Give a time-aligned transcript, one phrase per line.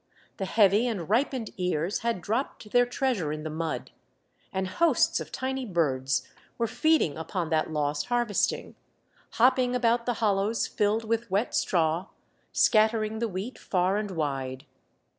[0.37, 3.91] The heavy and ripened ears had dropped their treasure in the mud,
[4.51, 6.27] and hosts of tiny birds
[6.57, 8.73] were feeding upon that lost harvesting,
[9.33, 12.07] hopping about the hollows filled with wet straw,
[12.51, 14.65] scattering the wheat far and wide.